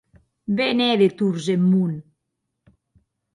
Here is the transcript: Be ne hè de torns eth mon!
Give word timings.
Be 0.55 0.65
ne 0.77 0.85
hè 0.91 0.95
de 1.01 1.09
torns 1.17 1.47
eth 1.53 1.65
mon! 1.71 1.93